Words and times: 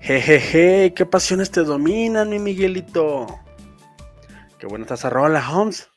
Jejeje, 0.00 0.94
qué 0.94 1.06
pasiones 1.06 1.50
te 1.50 1.62
dominan, 1.62 2.28
mi 2.28 2.38
Miguelito. 2.38 3.26
Qué 4.58 4.66
buena 4.66 4.84
estás 4.84 5.04
a 5.04 5.10
rola, 5.10 5.48
Holmes. 5.48 5.90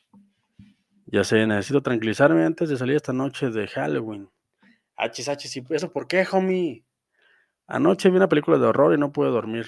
Ya 1.06 1.24
sé, 1.24 1.46
necesito 1.46 1.82
tranquilizarme 1.82 2.44
antes 2.44 2.68
de 2.68 2.76
salir 2.76 2.96
esta 2.96 3.12
noche 3.12 3.50
de 3.50 3.66
Halloween. 3.66 4.28
Hachis, 4.96 5.28
hachis, 5.28 5.56
¿y 5.56 5.64
eso 5.70 5.92
por 5.92 6.06
qué, 6.06 6.26
homie? 6.30 6.84
Anoche 7.66 8.10
vi 8.10 8.16
una 8.16 8.28
película 8.28 8.58
de 8.58 8.66
horror 8.66 8.94
y 8.94 8.98
no 8.98 9.12
pude 9.12 9.30
dormir. 9.30 9.66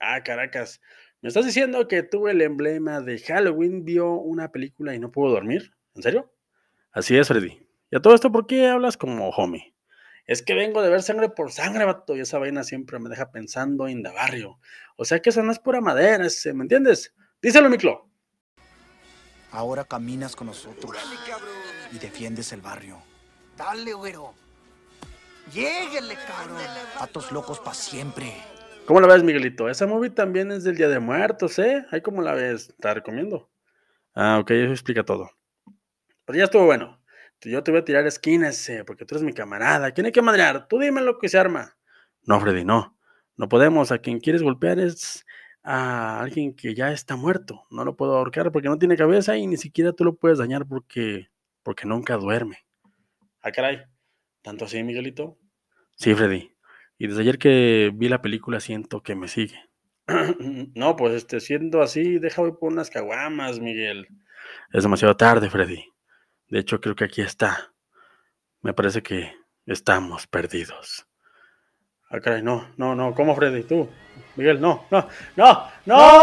Ah, 0.00 0.22
caracas. 0.22 0.80
¿Me 1.20 1.28
estás 1.28 1.46
diciendo 1.46 1.86
que 1.86 2.02
tuve 2.02 2.32
el 2.32 2.42
emblema 2.42 3.00
de 3.00 3.18
Halloween, 3.18 3.84
vio 3.84 4.14
una 4.14 4.50
película 4.50 4.94
y 4.94 4.98
no 4.98 5.12
pudo 5.12 5.30
dormir? 5.30 5.72
¿En 5.94 6.02
serio? 6.02 6.32
Así 6.90 7.16
es, 7.16 7.28
Freddy. 7.28 7.64
¿Y 7.90 7.96
a 7.96 8.00
todo 8.00 8.14
esto 8.14 8.32
por 8.32 8.46
qué 8.46 8.66
hablas 8.66 8.96
como 8.96 9.28
homie? 9.30 9.72
Es 10.26 10.42
que 10.42 10.54
vengo 10.54 10.82
de 10.82 10.90
ver 10.90 11.02
sangre 11.02 11.28
por 11.28 11.50
sangre, 11.50 11.84
vato, 11.84 12.16
y 12.16 12.20
esa 12.20 12.38
vaina 12.38 12.62
siempre 12.64 12.98
me 12.98 13.08
deja 13.08 13.30
pensando 13.30 13.88
en 13.88 14.02
de 14.02 14.10
barrio. 14.10 14.58
O 14.96 15.04
sea 15.04 15.20
que 15.20 15.30
eso 15.30 15.42
no 15.42 15.50
es 15.50 15.58
pura 15.58 15.80
madera, 15.80 16.26
¿me 16.54 16.62
entiendes? 16.62 17.14
Díselo, 17.40 17.68
Miclo. 17.68 18.08
Ahora 19.50 19.84
caminas 19.84 20.36
con 20.36 20.46
nosotros 20.46 20.96
y 21.92 21.98
defiendes 21.98 22.52
el 22.52 22.60
barrio. 22.60 23.02
Dale, 23.56 23.92
güero. 23.92 24.32
Lléguele, 25.52 26.16
cabrón. 26.26 26.58
Patos 26.98 27.32
locos 27.32 27.58
para 27.58 27.74
siempre. 27.74 28.32
¿Cómo 28.86 29.00
la 29.00 29.08
ves, 29.08 29.22
Miguelito? 29.22 29.68
Esa 29.68 29.86
movie 29.86 30.10
también 30.10 30.50
es 30.52 30.64
del 30.64 30.76
Día 30.76 30.88
de 30.88 31.00
Muertos, 31.00 31.58
¿eh? 31.58 31.84
Ahí 31.90 32.00
cómo 32.00 32.22
la 32.22 32.32
ves, 32.32 32.74
te 32.80 32.88
la 32.88 32.94
recomiendo. 32.94 33.50
Ah, 34.14 34.38
ok, 34.40 34.50
eso 34.52 34.72
explica 34.72 35.04
todo. 35.04 35.30
Pero 36.24 36.38
ya 36.38 36.44
estuvo 36.44 36.64
bueno. 36.64 37.01
Yo 37.44 37.62
te 37.62 37.70
voy 37.70 37.80
a 37.80 37.84
tirar 37.84 38.06
esquinas, 38.06 38.68
eh, 38.68 38.84
porque 38.84 39.04
tú 39.04 39.14
eres 39.14 39.24
mi 39.24 39.32
camarada. 39.32 39.90
¿Quién 39.92 40.06
hay 40.06 40.12
que 40.12 40.22
madrear? 40.22 40.68
Tú 40.68 40.78
dime 40.78 41.00
lo 41.00 41.18
que 41.18 41.28
se 41.28 41.38
arma. 41.38 41.76
No, 42.24 42.40
Freddy, 42.40 42.64
no. 42.64 42.96
No 43.36 43.48
podemos. 43.48 43.90
A 43.90 43.98
quien 43.98 44.20
quieres 44.20 44.42
golpear 44.42 44.78
es 44.78 45.24
a 45.62 46.20
alguien 46.20 46.54
que 46.54 46.74
ya 46.74 46.92
está 46.92 47.16
muerto. 47.16 47.64
No 47.70 47.84
lo 47.84 47.96
puedo 47.96 48.16
ahorcar 48.16 48.52
porque 48.52 48.68
no 48.68 48.78
tiene 48.78 48.96
cabeza 48.96 49.36
y 49.36 49.46
ni 49.46 49.56
siquiera 49.56 49.92
tú 49.92 50.04
lo 50.04 50.14
puedes 50.16 50.38
dañar 50.38 50.66
porque, 50.66 51.28
porque 51.62 51.86
nunca 51.86 52.16
duerme. 52.16 52.58
Ah, 53.40 53.52
caray. 53.52 53.82
¿Tanto 54.42 54.64
así, 54.64 54.82
Miguelito? 54.82 55.38
Sí, 55.96 56.14
Freddy. 56.14 56.52
Y 56.98 57.06
desde 57.06 57.22
ayer 57.22 57.38
que 57.38 57.90
vi 57.94 58.08
la 58.08 58.22
película 58.22 58.60
siento 58.60 59.02
que 59.02 59.14
me 59.14 59.28
sigue. 59.28 59.58
no, 60.74 60.96
pues 60.96 61.14
este, 61.14 61.40
siendo 61.40 61.80
así, 61.80 62.18
deja 62.18 62.42
por 62.42 62.72
unas 62.72 62.90
caguamas, 62.90 63.60
Miguel. 63.60 64.06
Es 64.72 64.82
demasiado 64.82 65.16
tarde, 65.16 65.48
Freddy. 65.48 65.91
De 66.52 66.58
hecho, 66.58 66.82
creo 66.82 66.94
que 66.94 67.04
aquí 67.04 67.22
está. 67.22 67.72
Me 68.60 68.74
parece 68.74 69.02
que 69.02 69.34
estamos 69.64 70.26
perdidos. 70.26 71.06
Ah, 72.10 72.18
no, 72.42 72.68
no, 72.76 72.94
no. 72.94 73.14
¿Cómo, 73.14 73.34
Freddy? 73.34 73.62
Tú. 73.62 73.88
Miguel, 74.36 74.60
no, 74.60 74.84
no, 74.90 75.08
no, 75.34 75.68
no. 75.86 76.22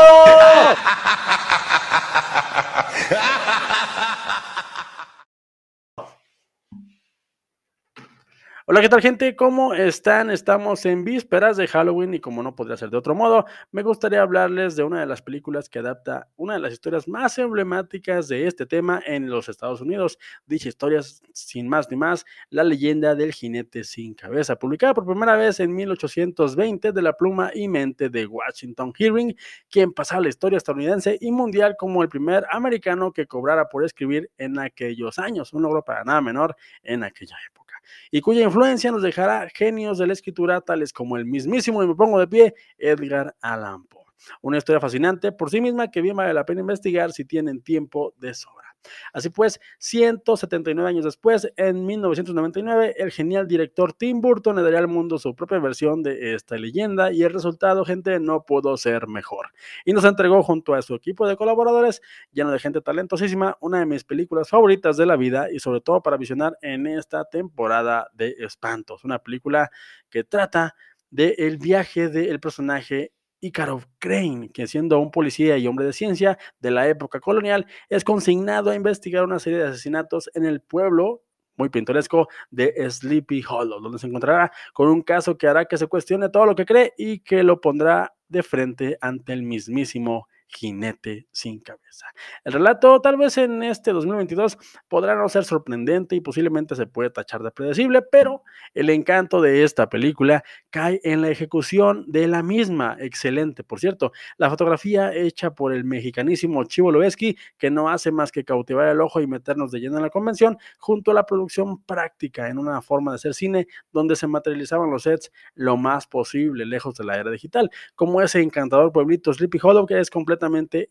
Hola, 8.72 8.82
¿qué 8.82 8.90
tal 8.90 9.02
gente? 9.02 9.36
¿Cómo 9.36 9.74
están? 9.74 10.30
Estamos 10.30 10.86
en 10.86 11.04
vísperas 11.04 11.58
de 11.58 11.68
Halloween 11.68 12.14
y 12.14 12.20
como 12.20 12.44
no 12.44 12.56
podría 12.56 12.78
ser 12.78 12.92
de 12.92 12.98
otro 12.98 13.16
modo, 13.16 13.46
me 13.72 13.82
gustaría 13.82 14.22
hablarles 14.22 14.76
de 14.76 14.84
una 14.84 15.00
de 15.00 15.08
las 15.08 15.24
películas 15.24 15.70
que 15.70 15.80
adapta 15.80 16.28
una 16.36 16.54
de 16.54 16.60
las 16.60 16.74
historias 16.74 17.08
más 17.08 17.40
emblemáticas 17.40 18.28
de 18.28 18.46
este 18.46 18.68
tema 18.68 19.02
en 19.04 19.28
los 19.28 19.50
Estados 19.50 19.82
Unidos. 19.82 20.20
Dicha 20.46 20.70
historia, 20.70 21.02
sin 21.34 21.68
más 21.68 21.90
ni 21.90 21.98
más, 21.98 22.26
La 22.52 22.64
leyenda 22.64 23.16
del 23.16 23.34
jinete 23.34 23.84
sin 23.84 24.14
cabeza, 24.14 24.60
publicada 24.60 24.94
por 24.94 25.08
primera 25.08 25.36
vez 25.36 25.60
en 25.60 25.74
1820 25.74 26.92
de 26.92 27.02
la 27.02 27.14
pluma 27.14 27.50
y 27.56 27.68
mente 27.68 28.10
de 28.10 28.28
Washington 28.28 28.94
Hearing, 28.96 29.36
quien 29.72 29.94
pasaba 29.94 30.22
la 30.22 30.30
historia 30.30 30.58
estadounidense 30.58 31.18
y 31.20 31.32
mundial 31.32 31.76
como 31.76 32.04
el 32.04 32.10
primer 32.10 32.46
americano 32.52 33.14
que 33.14 33.26
cobrara 33.26 33.68
por 33.68 33.84
escribir 33.84 34.30
en 34.38 34.60
aquellos 34.60 35.18
años, 35.18 35.54
un 35.54 35.64
logro 35.64 35.84
para 35.84 36.04
nada 36.04 36.22
menor 36.22 36.56
en 36.84 37.04
aquella 37.04 37.38
época 37.50 37.69
y 38.12 38.22
cuya 38.22 38.44
influencia 38.44 38.92
nos 38.92 39.02
dejará 39.02 39.50
genios 39.54 39.98
de 39.98 40.08
la 40.08 40.14
escritura 40.14 40.62
tales 40.62 40.94
como 40.94 41.18
el 41.18 41.26
mismísimo, 41.26 41.84
y 41.84 41.88
me 41.88 41.96
pongo 41.96 42.20
de 42.20 42.28
pie, 42.28 42.54
Edgar 42.78 43.36
Allan 43.42 43.86
Poe. 43.86 44.04
Una 44.42 44.58
historia 44.58 44.80
fascinante 44.80 45.32
por 45.32 45.50
sí 45.50 45.62
misma 45.62 45.90
que 45.90 46.02
bien 46.02 46.16
vale 46.16 46.34
la 46.34 46.46
pena 46.46 46.62
investigar 46.62 47.12
si 47.12 47.26
tienen 47.26 47.62
tiempo 47.62 48.14
de 48.18 48.34
sobra. 48.34 48.69
Así 49.14 49.30
pues, 49.30 49.60
179 49.80 50.90
años 50.90 51.06
después, 51.06 51.52
en 51.58 51.86
1999, 51.86 52.96
el 52.98 53.12
genial 53.12 53.48
director 53.48 53.94
Tim 53.94 54.22
Burton 54.22 54.56
le 54.56 54.62
daría 54.62 54.80
al 54.80 54.88
mundo 54.88 55.18
su 55.18 55.36
propia 55.36 55.60
versión 55.60 56.04
de 56.04 56.34
esta 56.34 56.58
leyenda 56.58 57.12
y 57.12 57.24
el 57.24 57.34
resultado, 57.34 57.86
gente, 57.86 58.20
no 58.20 58.44
pudo 58.44 58.78
ser 58.78 59.08
mejor. 59.08 59.48
Y 59.86 59.94
nos 59.94 60.06
entregó 60.06 60.44
junto 60.44 60.74
a 60.74 60.82
su 60.82 60.96
equipo 60.96 61.28
de 61.28 61.36
colaboradores, 61.36 62.02
lleno 62.32 62.52
de 62.52 62.60
gente 62.60 62.82
talentosísima, 62.82 63.58
una 63.62 63.80
de 63.80 63.86
mis 63.86 64.04
películas 64.04 64.50
favoritas 64.50 64.98
de 64.98 65.06
la 65.06 65.16
vida 65.16 65.52
y 65.52 65.60
sobre 65.60 65.82
todo 65.82 66.02
para 66.02 66.18
visionar 66.18 66.58
en 66.62 66.88
esta 66.88 67.26
temporada 67.26 68.10
de 68.14 68.36
Espantos, 68.40 69.04
una 69.04 69.20
película 69.20 69.70
que 70.10 70.24
trata 70.24 70.76
del 71.10 71.58
viaje 71.58 72.10
del 72.10 72.40
personaje 72.40 73.12
Ícaro 73.42 73.82
Crane, 74.00 74.50
que 74.50 74.68
siendo 74.68 75.00
un 75.00 75.12
policía 75.12 75.58
y 75.58 75.68
hombre 75.68 75.86
de 75.86 75.94
ciencia 75.94 76.38
de 76.60 76.72
la 76.72 76.88
época 76.88 77.20
colonial, 77.20 77.66
es 77.90 78.04
consignado 78.04 78.72
a 78.72 78.76
investigar 78.76 79.24
una 79.24 79.40
serie 79.40 79.60
de 79.60 79.68
asesinatos 79.68 80.30
en 80.34 80.46
el 80.46 80.62
pueblo 80.62 81.24
muy 81.60 81.70
pintoresco 81.70 82.30
de 82.50 82.74
Sleepy 82.90 83.44
Hollow, 83.48 83.82
donde 83.82 84.00
se 84.00 84.08
encontrará 84.08 84.52
con 84.74 84.88
un 84.88 85.02
caso 85.02 85.38
que 85.38 85.48
hará 85.48 85.66
que 85.66 85.78
se 85.78 85.88
cuestione 85.88 86.30
todo 86.30 86.46
lo 86.46 86.56
que 86.56 86.66
cree 86.66 86.94
y 86.98 87.20
que 87.20 87.44
lo 87.44 87.60
pondrá 87.60 88.14
de 88.30 88.44
frente 88.44 88.98
ante 89.02 89.34
el 89.34 89.44
mismísimo 89.44 90.28
jinete 90.50 91.28
sin 91.32 91.60
cabeza. 91.60 92.08
El 92.44 92.54
relato 92.54 93.00
tal 93.02 93.18
vez 93.18 93.38
en 93.38 93.64
este 93.64 93.92
2022 93.94 94.58
podrá 94.88 95.16
no 95.16 95.30
ser 95.30 95.46
sorprendente 95.46 96.16
y 96.16 96.22
posiblemente 96.22 96.76
se 96.76 96.88
puede 96.88 97.12
tachar 97.12 97.44
de 97.44 97.52
predecible, 97.52 98.02
pero 98.02 98.44
el 98.74 98.90
encanto 98.90 99.42
de 99.42 99.64
esta 99.64 99.90
película 99.90 100.44
cae 100.70 101.00
en 101.04 101.22
la 101.22 101.30
ejecución 101.30 102.06
de 102.08 102.28
la 102.28 102.42
misma. 102.42 102.98
Excelente, 103.00 103.64
por 103.64 103.80
cierto. 103.80 104.12
La 104.38 104.50
fotografía 104.50 105.14
hecha 105.14 105.52
por 105.52 105.72
el 105.72 105.84
mexicanísimo 105.84 106.64
Chivo 106.64 106.92
Loeski, 106.92 107.38
que 107.58 107.70
no 107.70 107.90
hace 107.90 108.12
más 108.12 108.32
que 108.32 108.44
cautivar 108.44 108.88
el 108.88 109.02
ojo 109.02 109.22
y 109.22 109.28
meternos 109.28 109.72
de 109.72 109.80
lleno 109.80 109.98
en 109.98 110.04
la 110.04 110.10
convención, 110.10 110.58
junto 110.80 111.12
a 111.12 111.14
la 111.14 111.26
producción 111.26 111.84
práctica 111.84 112.50
en 112.50 112.58
una 112.58 112.82
forma 112.82 113.12
de 113.12 113.16
hacer 113.16 113.34
cine 113.34 113.68
donde 113.92 114.16
se 114.16 114.28
materializaban 114.28 114.90
los 114.90 115.04
sets 115.04 115.32
lo 115.54 115.78
más 115.78 116.08
posible, 116.08 116.66
lejos 116.66 116.96
de 116.96 117.04
la 117.04 117.18
era 117.18 117.30
digital, 117.30 117.70
como 117.96 118.22
ese 118.22 118.42
encantador 118.42 118.92
pueblito 118.92 119.32
Sleepy 119.32 119.60
Hollow 119.62 119.86
que 119.86 120.00
es 120.00 120.10
completamente 120.10 120.39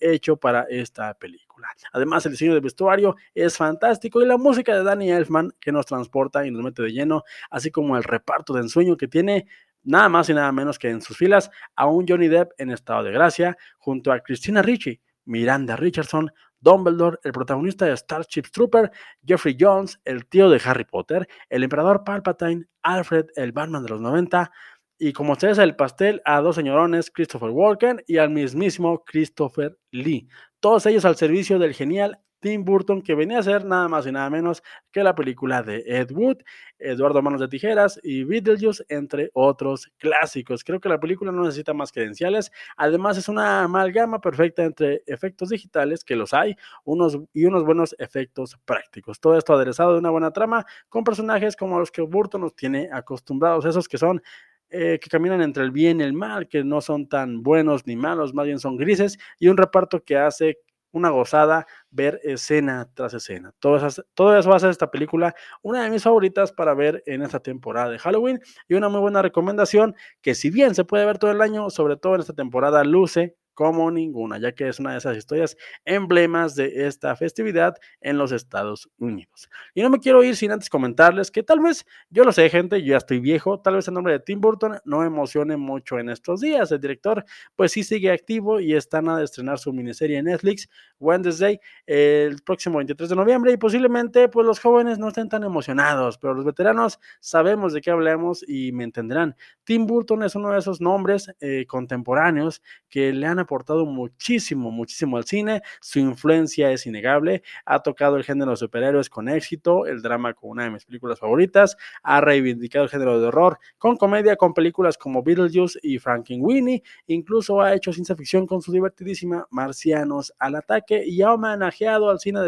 hecho 0.01 0.37
para 0.37 0.63
esta 0.69 1.15
película. 1.15 1.69
Además, 1.93 2.25
el 2.27 2.33
diseño 2.33 2.53
del 2.53 2.61
vestuario 2.61 3.17
es 3.35 3.57
fantástico 3.57 4.23
y 4.23 4.27
la 4.27 4.37
música 4.37 4.75
de 4.75 4.83
Danny 4.83 5.11
Elfman 5.11 5.53
que 5.61 5.73
nos 5.73 5.87
transporta 5.87 6.47
y 6.47 6.51
nos 6.51 6.63
mete 6.63 6.83
de 6.83 6.93
lleno, 6.93 7.25
así 7.51 7.71
como 7.71 7.97
el 7.97 8.05
reparto 8.05 8.53
de 8.53 8.61
ensueño 8.61 8.97
que 8.97 9.09
tiene 9.09 9.47
nada 9.83 10.09
más 10.09 10.29
y 10.29 10.35
nada 10.35 10.53
menos 10.53 10.79
que 10.79 10.91
en 10.91 11.01
sus 11.01 11.17
filas 11.17 11.51
a 11.75 11.87
un 11.87 12.07
Johnny 12.07 12.29
Depp 12.29 12.53
en 12.59 12.71
estado 12.71 13.05
de 13.05 13.13
gracia, 13.13 13.57
junto 13.79 14.13
a 14.13 14.21
Christina 14.21 14.63
Ricci, 14.63 15.01
Miranda 15.25 15.77
Richardson, 15.77 16.31
Dumbledore, 16.61 17.19
el 17.23 17.33
protagonista 17.33 17.87
de 17.87 17.97
Starship 17.97 18.45
Trooper, 18.53 18.91
Jeffrey 19.25 19.57
Jones, 19.59 20.01
el 20.05 20.27
tío 20.27 20.51
de 20.51 20.61
Harry 20.65 20.85
Potter, 20.85 21.29
el 21.49 21.63
emperador 21.63 22.03
Palpatine, 22.05 22.67
Alfred, 22.83 23.27
el 23.37 23.53
Batman 23.53 23.85
de 23.85 23.91
los 23.91 24.01
90, 24.01 24.51
y 24.99 25.13
como 25.13 25.33
ustedes 25.33 25.59
el 25.59 25.77
pastel 25.77 26.21
a 26.25 26.41
dos 26.41 26.57
señorones, 26.57 27.11
Christopher 27.11 27.51
Walken 27.51 28.03
y 28.07 28.19
al 28.19 28.31
mismísimo 28.31 29.05
Christopher 29.05 29.79
Lee. 29.91 30.29
Todos 30.61 30.87
ellos 30.87 31.05
al 31.05 31.17
servicio 31.17 31.59
del 31.59 31.75
genial 31.75 32.19
Tim 32.41 32.65
Burton, 32.65 33.03
que 33.03 33.15
venía 33.15 33.39
a 33.39 33.43
ser 33.43 33.65
nada 33.65 33.89
más 33.89 34.07
y 34.07 34.13
nada 34.13 34.31
menos 34.31 34.63
que 34.93 35.03
la 35.03 35.15
película 35.15 35.63
de 35.63 35.83
Ed 35.87 36.11
Wood, 36.13 36.39
Eduardo 36.79 37.21
Manos 37.23 37.41
de 37.41 37.49
Tijeras 37.49 37.99
y 38.03 38.25
Beetlejuice, 38.25 38.85
entre 38.89 39.31
otros 39.35 39.91
clásicos. 39.99 40.63
Creo 40.63 40.81
que 40.81 40.89
la 40.89 41.01
película 41.01 41.33
no 41.33 41.43
necesita 41.43 41.75
más 41.75 41.91
credenciales. 41.91 42.53
Además, 42.77 43.19
es 43.19 43.29
una 43.29 43.65
amalgama 43.65 44.21
perfecta 44.21 44.65
entre 44.65 45.03
efectos 45.07 45.49
digitales, 45.49 46.05
que 46.05 46.17
los 46.17 46.33
hay, 46.33 46.55
unos, 46.85 47.19
y 47.33 47.45
unos 47.45 47.65
buenos 47.65 47.95
efectos 47.99 48.57
prácticos. 48.65 49.21
Todo 49.21 49.37
esto 49.37 49.55
aderezado 49.55 49.93
de 49.93 49.99
una 49.99 50.11
buena 50.11 50.33
trama 50.33 50.65
con 50.89 51.05
personajes 51.05 51.57
como 51.57 51.79
los 51.79 51.91
que 51.91 52.03
Burton 52.03 52.43
nos 52.43 52.55
tiene 52.55 52.89
acostumbrados, 52.93 53.65
esos 53.65 53.89
que 53.89 53.99
son 53.99 54.23
eh, 54.71 54.99
que 55.01 55.09
caminan 55.11 55.41
entre 55.41 55.65
el 55.65 55.71
bien 55.71 56.01
y 56.01 56.05
el 56.05 56.13
mal, 56.13 56.49
que 56.49 56.65
no 56.65 56.81
son 56.81 57.09
tan 57.09 57.43
buenos 57.43 57.87
ni 57.87 57.97
malos, 57.97 58.35
más 58.35 58.47
bien 58.47 58.59
son 58.59 58.77
grises, 58.77 59.19
y 59.39 59.49
un 59.49 59.57
reparto 59.57 60.03
que 60.05 60.17
hace 60.17 60.59
una 60.93 61.11
gozada 61.11 61.67
ver 61.91 62.21
escena 62.23 62.89
tras 62.95 63.15
escena. 63.15 63.53
Todo 63.59 63.77
eso, 63.77 64.03
todo 64.15 64.37
eso 64.37 64.59
ser 64.59 64.71
esta 64.71 64.91
película 64.91 65.35
una 65.63 65.83
de 65.83 65.91
mis 65.91 66.03
favoritas 66.03 66.53
para 66.53 66.75
ver 66.75 67.03
en 67.07 67.23
esta 67.23 67.41
temporada 67.41 67.91
de 67.91 67.99
Halloween 67.99 68.41
y 68.69 68.75
una 68.75 68.89
muy 68.89 69.01
buena 69.01 69.23
recomendación 69.23 69.95
que 70.23 70.35
si 70.35 70.51
bien 70.51 70.75
se 70.75 70.85
puede 70.85 71.05
ver 71.05 71.19
todo 71.19 71.31
el 71.31 71.41
año, 71.43 71.71
sobre 71.71 71.97
todo 71.97 72.15
en 72.15 72.21
esta 72.23 72.33
temporada 72.33 72.85
luce 72.85 73.37
como 73.59 73.91
ninguna, 73.91 74.39
ya 74.39 74.53
que 74.53 74.69
es 74.69 74.79
una 74.79 74.93
de 74.93 74.99
esas 74.99 75.17
historias 75.17 75.57
emblemas 75.85 76.55
de 76.55 76.87
esta 76.87 77.17
festividad 77.17 77.75
en 78.01 78.17
los 78.17 78.31
Estados 78.31 78.89
Unidos. 78.99 79.51
Y 79.75 79.83
no 79.83 79.91
me 79.91 79.99
quiero 79.99 80.23
ir 80.23 80.37
sin 80.37 80.53
antes 80.53 80.71
comentarles 80.71 81.33
que 81.33 81.43
tal 81.43 81.59
vez, 81.59 81.85
yo 82.09 82.23
lo 82.23 82.31
sé 82.31 82.49
gente, 82.51 82.81
yo 82.81 82.93
ya 82.93 82.99
estoy 82.99 83.19
viejo, 83.19 83.59
tal 83.59 83.75
vez 83.75 83.89
el 83.89 83.95
nombre 83.95 84.13
de 84.13 84.21
Tim 84.21 84.41
Burton 84.41 84.79
no 84.85 85.03
emocione 85.03 85.57
mucho 85.57 85.99
en 85.99 86.09
estos 86.09 86.41
días. 86.41 86.71
El 86.71 86.81
director 86.81 87.25
pues 87.57 87.73
sí 87.73 87.83
sigue 87.83 88.13
activo 88.13 88.61
y 88.61 88.75
están 88.75 89.09
a 89.09 89.21
estrenar 89.25 89.59
su 89.59 89.73
miniserie 89.73 90.19
en 90.19 90.27
Netflix, 90.27 90.69
Wednesday, 91.01 91.59
el 91.85 92.41
próximo 92.45 92.77
23 92.77 93.11
de 93.11 93.17
noviembre 93.17 93.51
y 93.51 93.57
posiblemente 93.57 94.29
pues 94.29 94.47
los 94.47 94.61
jóvenes 94.61 95.01
no 95.01 95.09
estén 95.09 95.29
tan 95.29 95.43
emocionados, 95.43 96.17
pero 96.17 96.33
los 96.33 96.45
veteranos 96.45 97.01
sabemos 97.19 97.73
de 97.73 97.81
qué 97.81 97.91
hablamos 97.91 98.49
y 98.49 98.71
me 98.71 98.85
entenderán. 98.85 99.35
Tim 99.65 99.85
Burton 99.85 100.23
es 100.23 100.37
uno 100.37 100.53
de 100.53 100.61
esos 100.61 100.81
nombres 100.81 101.35
eh, 101.41 101.67
contemporáneos 101.67 102.63
que 102.89 103.13
le 103.13 103.27
han 103.27 103.41
aportado 103.49 103.87
muchísimo, 103.87 104.71
muchísimo 104.71 105.17
al 105.17 105.25
cine. 105.25 105.63
Su 105.81 105.99
influencia 105.99 106.71
es 106.71 106.87
innegable. 106.87 107.43
Ha 107.65 107.83
tocado 107.83 108.17
el 108.17 108.25
género 108.25 108.51
de 108.51 108.59
superhéroes 108.59 109.09
con 109.09 109.29
éxito, 109.29 109.87
el 109.87 110.03
drama 110.03 110.35
con 110.35 110.51
una 110.51 110.65
de 110.65 110.71
mis 110.71 110.85
películas 110.85 111.19
favoritas. 111.19 111.77
Ha 112.03 112.21
reivindicado 112.21 112.85
el 112.85 112.91
género 112.91 113.19
de 113.19 113.27
horror 113.27 113.59
con 113.79 113.97
comedia, 113.97 114.37
con 114.37 114.53
películas 114.53 114.99
como 114.99 115.23
Beetlejuice 115.23 115.79
y 115.83 115.99
Frankenweenie. 115.99 116.83
Incluso 117.07 117.63
ha 117.63 117.75
hecho 117.75 117.93
ciencia 117.93 118.15
ficción 118.15 118.47
con 118.47 118.61
su 118.61 118.71
divertidísima 118.71 119.47
Marcianos 119.51 120.35
al 120.39 120.57
ataque 120.57 121.03
y 121.07 121.23
ha 121.23 121.33
homenajeado 121.33 122.11
al 122.11 122.21
cine 122.21 122.41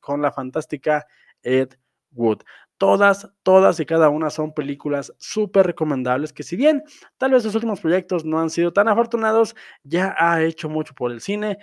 con 0.00 0.22
la 0.22 0.30
fantástica 0.30 1.04
Ed 1.42 1.70
Wood. 2.12 2.42
Todas, 2.78 3.30
todas 3.42 3.78
y 3.80 3.86
cada 3.86 4.08
una 4.08 4.30
son 4.30 4.52
películas 4.52 5.12
súper 5.18 5.66
recomendables 5.66 6.32
que 6.32 6.42
si 6.42 6.56
bien 6.56 6.82
tal 7.18 7.30
vez 7.30 7.44
sus 7.44 7.54
últimos 7.54 7.80
proyectos 7.80 8.24
no 8.24 8.40
han 8.40 8.50
sido 8.50 8.72
tan 8.72 8.88
afortunados, 8.88 9.54
ya 9.84 10.14
ha 10.18 10.42
hecho 10.42 10.68
mucho 10.68 10.94
por 10.94 11.12
el 11.12 11.20
cine 11.20 11.58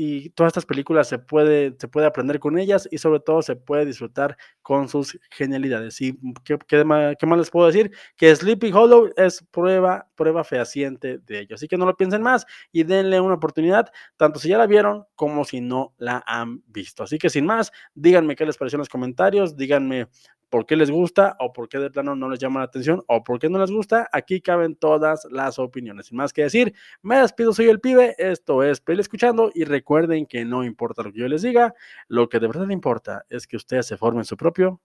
y 0.00 0.30
todas 0.30 0.50
estas 0.50 0.64
películas 0.64 1.08
se 1.08 1.18
puede, 1.18 1.74
se 1.76 1.88
puede 1.88 2.06
aprender 2.06 2.38
con 2.38 2.56
ellas 2.56 2.88
y 2.88 2.98
sobre 2.98 3.18
todo 3.18 3.42
se 3.42 3.56
puede 3.56 3.84
disfrutar 3.84 4.36
con 4.62 4.88
sus 4.88 5.18
genialidades. 5.28 6.00
¿Y 6.00 6.16
qué, 6.44 6.56
qué, 6.68 6.84
más, 6.84 7.16
les 7.36 7.50
puedo 7.50 7.66
decir? 7.66 7.90
Que 8.16 8.34
Sleepy 8.34 8.70
Hollow 8.72 9.10
es 9.16 9.44
prueba, 9.50 10.08
prueba 10.14 10.44
fehaciente 10.44 11.18
de 11.18 11.40
ello. 11.40 11.56
Así 11.56 11.66
que 11.66 11.76
no 11.76 11.84
lo 11.84 11.96
piensen 11.96 12.22
más 12.22 12.46
y 12.70 12.84
denle 12.84 13.20
una 13.20 13.34
oportunidad, 13.34 13.90
tanto 14.16 14.38
si 14.38 14.48
ya 14.48 14.56
la 14.56 14.68
vieron 14.68 15.04
como 15.16 15.44
si 15.44 15.60
no 15.60 15.94
la 15.98 16.22
han 16.28 16.62
visto. 16.68 17.02
Así 17.02 17.18
que 17.18 17.28
sin 17.28 17.44
más, 17.44 17.72
díganme 17.92 18.36
qué 18.36 18.46
les 18.46 18.56
pareció 18.56 18.76
en 18.76 18.82
los 18.82 18.88
comentarios, 18.88 19.56
díganme 19.56 20.06
por 20.48 20.66
qué 20.66 20.76
les 20.76 20.90
gusta 20.90 21.36
o 21.40 21.52
por 21.52 21.68
qué 21.68 21.78
de 21.78 21.90
plano 21.90 22.14
no 22.14 22.28
les 22.28 22.38
llama 22.38 22.60
la 22.60 22.66
atención 22.66 23.02
o 23.06 23.22
por 23.22 23.38
qué 23.38 23.48
no 23.48 23.58
les 23.58 23.70
gusta. 23.70 24.08
Aquí 24.12 24.40
caben 24.40 24.76
todas 24.76 25.26
las 25.30 25.58
opiniones. 25.58 26.06
Sin 26.06 26.16
más 26.16 26.32
que 26.32 26.42
decir, 26.42 26.74
me 27.02 27.18
despido, 27.18 27.52
soy 27.52 27.68
el 27.68 27.80
pibe, 27.80 28.14
esto 28.18 28.62
es 28.62 28.80
Pele 28.80 29.02
Escuchando 29.02 29.50
y 29.54 29.64
recuerden 29.64 30.26
que 30.26 30.44
no 30.44 30.64
importa 30.64 31.02
lo 31.02 31.12
que 31.12 31.20
yo 31.20 31.28
les 31.28 31.42
diga, 31.42 31.74
lo 32.08 32.28
que 32.28 32.40
de 32.40 32.46
verdad 32.46 32.68
importa 32.70 33.24
es 33.28 33.46
que 33.46 33.56
ustedes 33.56 33.86
se 33.86 33.96
formen 33.96 34.24
su 34.24 34.36
propio, 34.36 34.80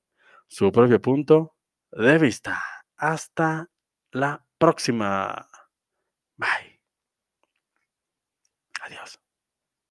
su 0.47 0.71
propio 0.71 1.01
punto 1.01 1.55
de 1.91 2.17
vista. 2.17 2.61
Hasta 2.97 3.69
la 4.11 4.45
próxima. 4.57 5.47
Bye. 6.37 6.79
Adiós. 8.81 9.22